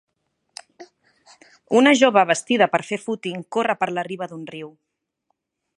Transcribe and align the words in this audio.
Una 1.81 1.93
jove 1.99 2.23
vestida 2.31 2.69
per 2.75 2.83
fer 2.89 3.01
fúting 3.05 3.45
corre 3.57 3.79
per 3.83 3.91
la 3.99 4.09
riba 4.13 4.29
d'un 4.33 4.53
riu. 4.57 4.73